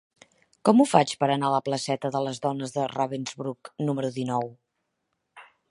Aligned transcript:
Com 0.69 0.79
ho 0.79 0.85
faig 0.91 1.11
per 1.23 1.27
anar 1.33 1.49
a 1.51 1.55
la 1.55 1.59
placeta 1.67 2.11
de 2.15 2.23
les 2.29 2.41
Dones 2.49 2.75
de 2.79 2.87
Ravensbrück 2.95 3.73
número 3.91 4.13
dinou? 4.21 4.53